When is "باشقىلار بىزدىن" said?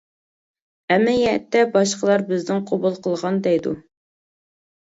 1.75-2.65